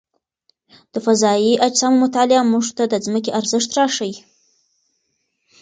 د 0.93 0.95
فضايي 1.05 1.53
اجسامو 1.67 2.01
مطالعه 2.05 2.43
موږ 2.51 2.65
ته 2.77 2.83
د 2.87 2.95
ځمکې 3.05 3.35
ارزښت 3.39 3.69
راښيي. 3.77 4.15